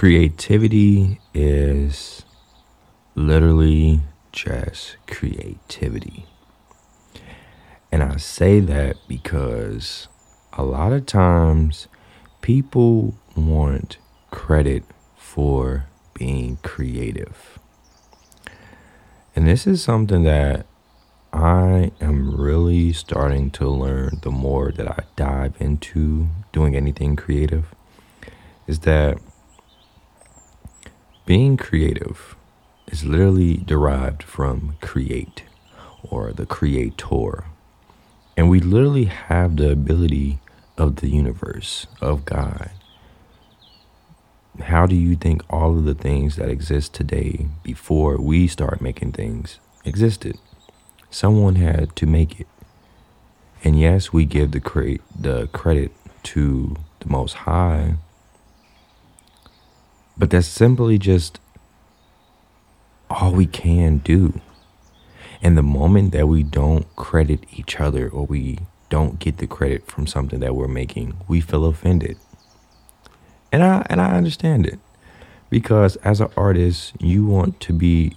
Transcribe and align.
creativity 0.00 1.20
is 1.34 2.24
literally 3.14 4.00
just 4.32 4.96
creativity. 5.06 6.24
And 7.92 8.02
I 8.02 8.16
say 8.16 8.60
that 8.60 8.96
because 9.06 10.08
a 10.54 10.62
lot 10.62 10.94
of 10.94 11.04
times 11.04 11.86
people 12.40 13.14
want 13.36 13.98
credit 14.30 14.84
for 15.18 15.84
being 16.14 16.56
creative. 16.62 17.58
And 19.36 19.46
this 19.46 19.66
is 19.66 19.84
something 19.84 20.22
that 20.22 20.64
I 21.30 21.92
am 22.00 22.34
really 22.40 22.94
starting 22.94 23.50
to 23.50 23.68
learn 23.68 24.20
the 24.22 24.30
more 24.30 24.72
that 24.72 24.88
I 24.88 25.02
dive 25.16 25.56
into 25.60 26.28
doing 26.54 26.74
anything 26.74 27.16
creative 27.16 27.74
is 28.66 28.78
that 28.78 29.18
being 31.30 31.56
creative 31.56 32.34
is 32.88 33.04
literally 33.04 33.58
derived 33.58 34.20
from 34.20 34.74
create 34.80 35.44
or 36.02 36.32
the 36.32 36.44
creator. 36.44 37.44
And 38.36 38.50
we 38.50 38.58
literally 38.58 39.04
have 39.04 39.54
the 39.54 39.70
ability 39.70 40.40
of 40.76 40.96
the 40.96 41.08
universe, 41.08 41.86
of 42.00 42.24
God. 42.24 42.70
How 44.60 44.86
do 44.86 44.96
you 44.96 45.14
think 45.14 45.42
all 45.48 45.78
of 45.78 45.84
the 45.84 45.94
things 45.94 46.34
that 46.34 46.48
exist 46.48 46.94
today 46.94 47.46
before 47.62 48.16
we 48.20 48.48
start 48.48 48.80
making 48.80 49.12
things 49.12 49.60
existed? 49.84 50.36
Someone 51.10 51.54
had 51.54 51.94
to 51.94 52.06
make 52.06 52.40
it. 52.40 52.48
And 53.62 53.78
yes, 53.78 54.12
we 54.12 54.24
give 54.24 54.50
the 54.50 54.58
credit 54.58 55.00
the 55.16 55.46
credit 55.52 55.92
to 56.24 56.74
the 56.98 57.08
most 57.08 57.34
high. 57.46 57.98
But 60.20 60.28
that's 60.28 60.46
simply 60.46 60.98
just 60.98 61.40
all 63.08 63.32
we 63.32 63.46
can 63.46 63.98
do. 63.98 64.38
And 65.40 65.56
the 65.56 65.62
moment 65.62 66.12
that 66.12 66.28
we 66.28 66.42
don't 66.42 66.94
credit 66.94 67.44
each 67.50 67.80
other 67.80 68.06
or 68.06 68.26
we 68.26 68.58
don't 68.90 69.18
get 69.18 69.38
the 69.38 69.46
credit 69.46 69.86
from 69.86 70.06
something 70.06 70.40
that 70.40 70.54
we're 70.54 70.68
making, 70.68 71.16
we 71.26 71.40
feel 71.40 71.64
offended. 71.64 72.18
And 73.50 73.62
I 73.62 73.86
and 73.88 73.98
I 73.98 74.14
understand 74.14 74.66
it. 74.66 74.78
Because 75.48 75.96
as 75.96 76.20
an 76.20 76.28
artist, 76.36 76.92
you 77.00 77.24
want 77.24 77.58
to 77.60 77.72
be 77.72 78.14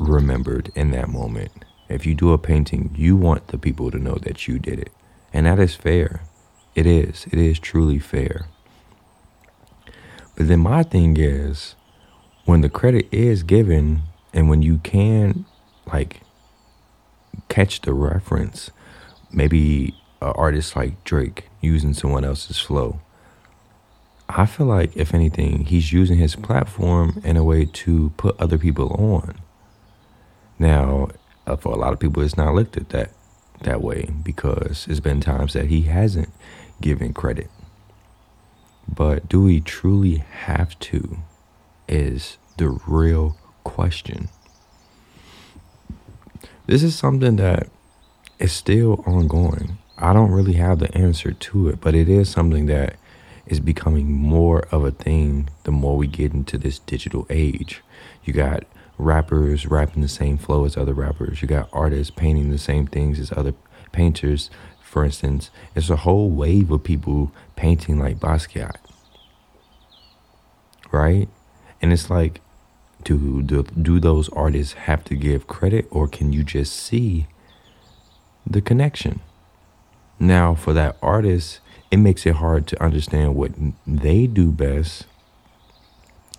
remembered 0.00 0.72
in 0.74 0.90
that 0.90 1.08
moment. 1.08 1.52
If 1.88 2.04
you 2.04 2.16
do 2.16 2.32
a 2.32 2.38
painting, 2.38 2.92
you 2.96 3.14
want 3.14 3.46
the 3.48 3.58
people 3.58 3.92
to 3.92 3.98
know 3.98 4.16
that 4.22 4.48
you 4.48 4.58
did 4.58 4.80
it. 4.80 4.90
And 5.32 5.46
that 5.46 5.60
is 5.60 5.76
fair. 5.76 6.22
It 6.74 6.84
is. 6.84 7.26
It 7.30 7.38
is 7.38 7.60
truly 7.60 8.00
fair. 8.00 8.48
But 10.36 10.48
then 10.48 10.60
my 10.60 10.82
thing 10.82 11.16
is 11.18 11.74
when 12.44 12.60
the 12.60 12.68
credit 12.68 13.08
is 13.12 13.42
given 13.42 14.02
and 14.32 14.48
when 14.48 14.62
you 14.62 14.78
can 14.78 15.44
like 15.92 16.20
catch 17.48 17.80
the 17.82 17.92
reference, 17.92 18.70
maybe 19.32 19.94
an 20.20 20.32
artist 20.34 20.76
like 20.76 21.02
Drake 21.04 21.48
using 21.60 21.94
someone 21.94 22.24
else's 22.24 22.58
flow. 22.58 23.00
I 24.28 24.46
feel 24.46 24.66
like 24.66 24.96
if 24.96 25.14
anything, 25.14 25.66
he's 25.66 25.92
using 25.92 26.18
his 26.18 26.34
platform 26.34 27.20
in 27.24 27.36
a 27.36 27.44
way 27.44 27.66
to 27.66 28.10
put 28.16 28.40
other 28.40 28.58
people 28.58 28.88
on. 28.94 29.38
Now, 30.58 31.08
uh, 31.46 31.56
for 31.56 31.72
a 31.72 31.76
lot 31.76 31.92
of 31.92 32.00
people, 32.00 32.22
it's 32.22 32.36
not 32.36 32.54
looked 32.54 32.76
at 32.76 32.88
that 32.90 33.10
that 33.60 33.82
way 33.82 34.10
because 34.22 34.86
it's 34.88 35.00
been 35.00 35.20
times 35.20 35.52
that 35.52 35.66
he 35.66 35.82
hasn't 35.82 36.28
given 36.80 37.12
credit. 37.12 37.50
But 38.94 39.28
do 39.28 39.42
we 39.42 39.60
truly 39.60 40.16
have 40.16 40.78
to? 40.80 41.18
Is 41.88 42.38
the 42.56 42.68
real 42.86 43.36
question. 43.64 44.28
This 46.66 46.82
is 46.82 46.94
something 46.94 47.36
that 47.36 47.68
is 48.38 48.52
still 48.52 49.02
ongoing. 49.06 49.78
I 49.98 50.12
don't 50.12 50.30
really 50.30 50.54
have 50.54 50.78
the 50.78 50.94
answer 50.96 51.32
to 51.32 51.68
it, 51.68 51.80
but 51.80 51.94
it 51.94 52.08
is 52.08 52.28
something 52.28 52.66
that 52.66 52.96
is 53.46 53.60
becoming 53.60 54.10
more 54.10 54.60
of 54.70 54.84
a 54.84 54.90
thing 54.90 55.48
the 55.64 55.70
more 55.70 55.96
we 55.96 56.06
get 56.06 56.32
into 56.32 56.56
this 56.56 56.78
digital 56.78 57.26
age. 57.28 57.82
You 58.24 58.32
got 58.32 58.64
rappers 58.96 59.66
rapping 59.66 60.02
the 60.02 60.08
same 60.08 60.38
flow 60.38 60.64
as 60.64 60.76
other 60.76 60.94
rappers. 60.94 61.42
You 61.42 61.48
got 61.48 61.68
artists 61.72 62.10
painting 62.10 62.50
the 62.50 62.58
same 62.58 62.86
things 62.86 63.18
as 63.18 63.32
other 63.32 63.54
painters. 63.92 64.50
For 64.80 65.04
instance, 65.04 65.50
it's 65.74 65.90
a 65.90 65.96
whole 65.96 66.30
wave 66.30 66.70
of 66.70 66.84
people 66.84 67.32
painting 67.56 67.98
like 67.98 68.18
Basquiat. 68.18 68.76
Right? 70.94 71.28
And 71.82 71.92
it's 71.92 72.08
like, 72.08 72.40
do, 73.02 73.42
do, 73.42 73.64
do 73.64 73.98
those 73.98 74.28
artists 74.28 74.74
have 74.74 75.02
to 75.04 75.16
give 75.16 75.48
credit 75.48 75.88
or 75.90 76.06
can 76.06 76.32
you 76.32 76.44
just 76.44 76.72
see 76.72 77.26
the 78.46 78.60
connection? 78.60 79.20
Now, 80.20 80.54
for 80.54 80.72
that 80.72 80.96
artist, 81.02 81.58
it 81.90 81.96
makes 81.96 82.24
it 82.26 82.36
hard 82.36 82.68
to 82.68 82.82
understand 82.82 83.34
what 83.34 83.50
they 83.84 84.28
do 84.28 84.52
best 84.52 85.06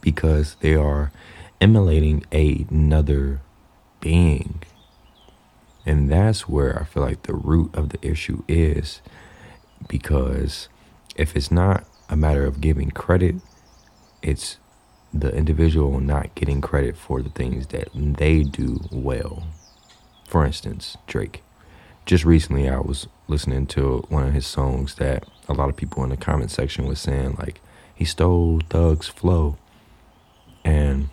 because 0.00 0.54
they 0.60 0.76
are 0.76 1.10
emulating 1.60 2.24
another 2.30 3.40
being. 4.00 4.62
And 5.84 6.08
that's 6.08 6.48
where 6.48 6.80
I 6.80 6.84
feel 6.84 7.02
like 7.02 7.24
the 7.24 7.34
root 7.34 7.74
of 7.74 7.88
the 7.88 7.98
issue 8.06 8.44
is 8.46 9.02
because 9.88 10.68
if 11.16 11.34
it's 11.34 11.50
not 11.50 11.84
a 12.08 12.14
matter 12.14 12.44
of 12.46 12.60
giving 12.60 12.92
credit, 12.92 13.36
it's 14.26 14.58
the 15.14 15.34
individual 15.34 16.00
not 16.00 16.34
getting 16.34 16.60
credit 16.60 16.96
for 16.96 17.22
the 17.22 17.30
things 17.30 17.68
that 17.68 17.88
they 17.94 18.42
do 18.42 18.80
well. 18.90 19.44
For 20.28 20.44
instance, 20.44 20.96
Drake. 21.06 21.42
Just 22.04 22.24
recently, 22.24 22.68
I 22.68 22.78
was 22.78 23.08
listening 23.28 23.66
to 23.68 24.04
one 24.08 24.26
of 24.26 24.34
his 24.34 24.46
songs 24.46 24.96
that 24.96 25.24
a 25.48 25.54
lot 25.54 25.68
of 25.68 25.76
people 25.76 26.04
in 26.04 26.10
the 26.10 26.16
comment 26.16 26.50
section 26.50 26.86
was 26.86 27.00
saying, 27.00 27.36
like, 27.38 27.60
he 27.94 28.04
stole 28.04 28.60
Thug's 28.68 29.08
flow. 29.08 29.56
And 30.64 31.08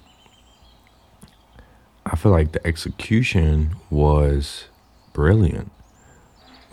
I 2.05 2.15
feel 2.15 2.31
like 2.31 2.51
the 2.51 2.65
execution 2.67 3.75
was 3.89 4.65
brilliant. 5.13 5.71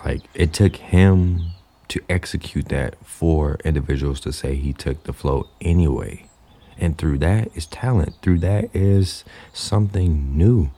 Like 0.04 0.22
it 0.34 0.52
took 0.52 0.76
him 0.76 1.50
to 1.88 2.00
execute 2.08 2.68
that 2.68 2.96
for 3.04 3.58
individuals 3.64 4.20
to 4.20 4.32
say 4.32 4.56
he 4.56 4.72
took 4.72 5.04
the 5.04 5.12
flow 5.12 5.48
anyway. 5.60 6.29
And 6.80 6.96
through 6.96 7.18
that 7.18 7.54
is 7.54 7.66
talent. 7.66 8.14
Through 8.22 8.38
that 8.38 8.74
is 8.74 9.22
something 9.52 10.36
new. 10.36 10.70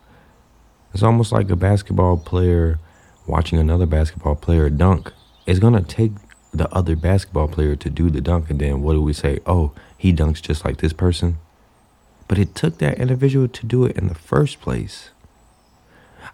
It's 0.92 1.02
almost 1.02 1.30
like 1.30 1.48
a 1.48 1.56
basketball 1.56 2.18
player 2.18 2.80
watching 3.26 3.58
another 3.58 3.86
basketball 3.86 4.34
player 4.34 4.68
dunk. 4.68 5.12
It's 5.46 5.60
going 5.60 5.74
to 5.74 5.82
take 5.82 6.12
the 6.52 6.68
other 6.74 6.96
basketball 6.96 7.48
player 7.48 7.76
to 7.76 7.88
do 7.88 8.10
the 8.10 8.20
dunk. 8.20 8.50
And 8.50 8.58
then 8.58 8.82
what 8.82 8.94
do 8.94 9.00
we 9.00 9.12
say? 9.12 9.38
Oh, 9.46 9.72
he 9.96 10.12
dunks 10.12 10.42
just 10.42 10.64
like 10.64 10.78
this 10.78 10.92
person. 10.92 11.38
But 12.26 12.38
it 12.38 12.54
took 12.54 12.78
that 12.78 12.98
individual 12.98 13.46
to 13.46 13.66
do 13.66 13.84
it 13.84 13.96
in 13.96 14.08
the 14.08 14.14
first 14.14 14.60
place. 14.60 15.10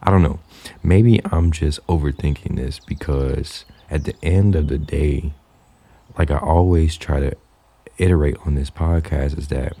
I 0.01 0.09
don't 0.09 0.23
know. 0.23 0.39
Maybe 0.81 1.21
I'm 1.25 1.51
just 1.51 1.85
overthinking 1.87 2.55
this 2.55 2.79
because 2.79 3.65
at 3.89 4.05
the 4.05 4.15
end 4.23 4.55
of 4.55 4.67
the 4.67 4.77
day, 4.77 5.33
like 6.17 6.31
I 6.31 6.37
always 6.37 6.97
try 6.97 7.19
to 7.19 7.37
iterate 7.99 8.37
on 8.45 8.55
this 8.55 8.69
podcast, 8.71 9.37
is 9.37 9.49
that 9.49 9.73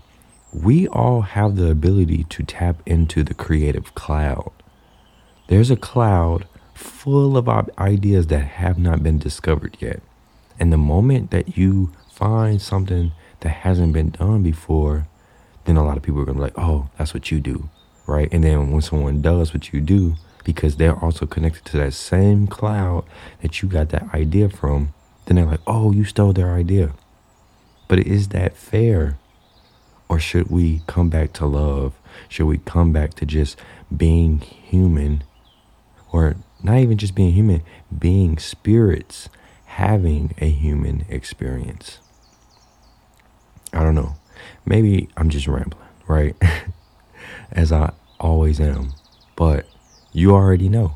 we 0.53 0.87
all 0.87 1.21
have 1.21 1.55
the 1.55 1.69
ability 1.69 2.25
to 2.25 2.43
tap 2.43 2.81
into 2.85 3.23
the 3.23 3.33
creative 3.33 3.95
cloud. 3.95 4.51
There's 5.47 5.71
a 5.71 5.75
cloud 5.75 6.47
full 6.73 7.37
of 7.37 7.49
ideas 7.77 8.27
that 8.27 8.39
have 8.39 8.77
not 8.77 9.01
been 9.01 9.17
discovered 9.17 9.77
yet. 9.79 10.01
And 10.59 10.71
the 10.71 10.77
moment 10.77 11.31
that 11.31 11.57
you 11.57 11.91
find 12.11 12.61
something 12.61 13.11
that 13.39 13.49
hasn't 13.49 13.93
been 13.93 14.09
done 14.09 14.43
before, 14.43 15.07
then 15.65 15.77
a 15.77 15.85
lot 15.85 15.97
of 15.97 16.03
people 16.03 16.21
are 16.21 16.25
gonna 16.25 16.37
be 16.37 16.43
like, 16.43 16.57
oh, 16.57 16.89
that's 16.97 17.13
what 17.13 17.31
you 17.31 17.39
do, 17.39 17.69
right? 18.07 18.27
And 18.31 18.43
then 18.43 18.71
when 18.71 18.81
someone 18.81 19.21
does 19.21 19.53
what 19.53 19.71
you 19.71 19.81
do, 19.81 20.15
because 20.43 20.77
they're 20.77 20.97
also 20.97 21.25
connected 21.25 21.65
to 21.65 21.77
that 21.77 21.93
same 21.93 22.47
cloud 22.47 23.05
that 23.41 23.61
you 23.61 23.69
got 23.69 23.89
that 23.89 24.13
idea 24.13 24.49
from, 24.49 24.93
then 25.25 25.35
they're 25.35 25.45
like, 25.45 25.61
oh, 25.67 25.91
you 25.91 26.03
stole 26.03 26.33
their 26.33 26.53
idea. 26.53 26.93
But 27.89 27.99
is 27.99 28.29
that 28.29 28.55
fair? 28.55 29.17
Or 30.07 30.19
should 30.19 30.49
we 30.49 30.83
come 30.87 31.09
back 31.09 31.33
to 31.33 31.45
love? 31.45 31.93
Should 32.29 32.45
we 32.45 32.59
come 32.59 32.93
back 32.93 33.15
to 33.15 33.25
just 33.25 33.59
being 33.95 34.39
human? 34.39 35.23
Or 36.13 36.37
not 36.63 36.77
even 36.77 36.97
just 36.97 37.15
being 37.15 37.33
human, 37.33 37.61
being 37.95 38.37
spirits, 38.37 39.27
having 39.65 40.35
a 40.39 40.49
human 40.49 41.05
experience? 41.09 41.99
I 43.73 43.83
don't 43.83 43.95
know. 43.95 44.15
Maybe 44.65 45.09
I'm 45.17 45.29
just 45.29 45.47
rambling, 45.47 45.87
right? 46.07 46.35
As 47.51 47.71
I 47.71 47.91
always 48.19 48.59
am. 48.59 48.93
But 49.35 49.67
you 50.13 50.33
already 50.33 50.69
know. 50.69 50.95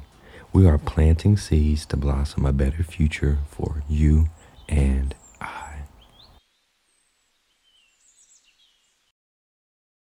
We 0.51 0.67
are 0.67 0.77
planting 0.77 1.37
seeds 1.37 1.87
to 1.87 1.97
blossom 1.97 2.45
a 2.45 2.53
better 2.53 2.83
future 2.83 3.39
for 3.49 3.81
you 3.89 4.29
and 4.69 5.15